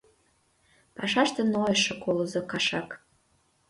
[0.95, 2.89] Пашаште нойышо колызо кашак.